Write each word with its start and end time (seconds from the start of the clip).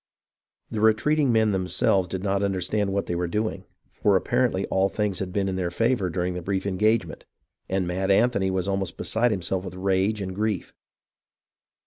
The 0.71 0.81
retreating 0.81 1.31
men 1.31 1.51
themselves 1.51 2.07
did 2.07 2.23
not 2.23 2.41
understand 2.41 2.91
what 2.91 3.05
they 3.05 3.13
were 3.13 3.27
doing, 3.27 3.65
for 3.91 4.15
apparently 4.15 4.65
all 4.65 4.89
things 4.89 5.19
had 5.19 5.31
been 5.31 5.47
in 5.47 5.57
their 5.57 5.69
favour 5.69 6.09
during 6.09 6.33
the 6.33 6.41
brief 6.41 6.65
engagement, 6.65 7.23
and 7.69 7.85
Mad 7.85 8.09
Anthony 8.09 8.49
was 8.49 8.67
almost 8.67 8.97
beside 8.97 9.29
himself 9.29 9.63
with 9.63 9.75
rage 9.75 10.19
and 10.19 10.33
grief. 10.33 10.73